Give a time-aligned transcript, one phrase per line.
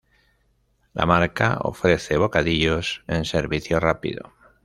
[0.95, 4.33] La marca ofrece bocadillos en servicio rápido.